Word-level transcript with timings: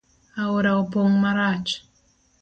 Aora 0.43 0.71
opong 0.81 1.13
marach 1.21 1.71